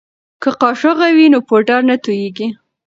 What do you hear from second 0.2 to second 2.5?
که قاشغه وي نو پوډر نه توییږي.